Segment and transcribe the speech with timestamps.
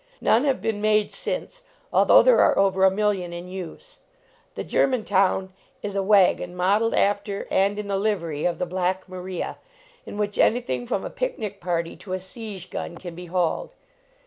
[0.19, 1.61] None have been made since,
[1.93, 3.99] although there are over a million in use.
[4.55, 9.59] The Germantown is a wagon modeled after and in the livery of the Black Maria,
[10.07, 13.75] in which anything from a picnic party to a siege gun can be hauled.